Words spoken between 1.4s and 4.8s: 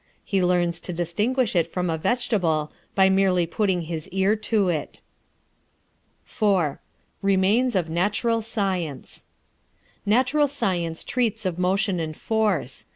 it from a vegetable by merely putting his ear to